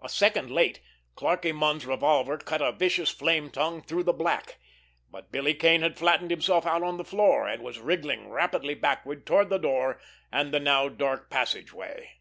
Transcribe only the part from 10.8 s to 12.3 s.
dark passageway.